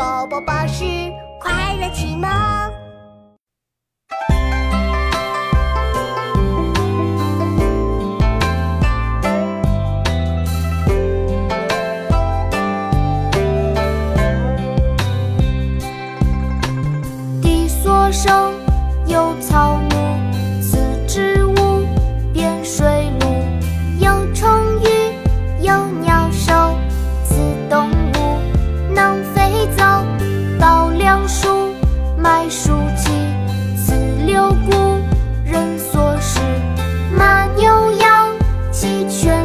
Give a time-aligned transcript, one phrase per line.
[0.00, 0.82] 宝宝巴士
[1.38, 2.26] 快乐启蒙。
[17.42, 18.49] 第所声。
[39.10, 39.39] 雪